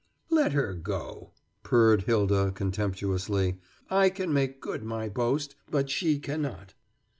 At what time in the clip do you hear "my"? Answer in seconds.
4.83-5.09